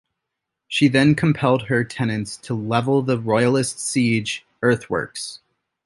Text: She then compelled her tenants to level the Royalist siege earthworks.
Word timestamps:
She 0.67 0.87
then 0.87 1.13
compelled 1.13 1.67
her 1.67 1.83
tenants 1.83 2.35
to 2.37 2.55
level 2.55 3.03
the 3.03 3.19
Royalist 3.19 3.79
siege 3.79 4.43
earthworks. 4.63 5.41